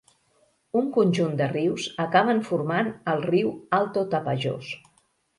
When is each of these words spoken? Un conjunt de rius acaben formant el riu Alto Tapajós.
Un 0.79 0.85
conjunt 0.93 1.35
de 1.41 1.49
rius 1.51 1.85
acaben 2.03 2.41
formant 2.47 2.89
el 3.13 3.21
riu 3.27 3.51
Alto 3.81 4.03
Tapajós. 4.15 4.71